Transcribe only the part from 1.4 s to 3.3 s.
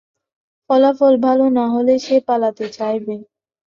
না হলে সে পালাতে চাইবে।